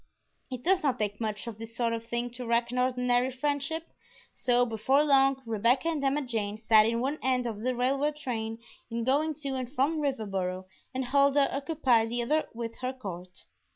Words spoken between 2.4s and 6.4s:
wreck an ordinary friendship, so before long Rebecca and Emma